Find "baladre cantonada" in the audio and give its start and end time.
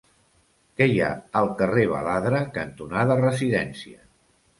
1.91-3.19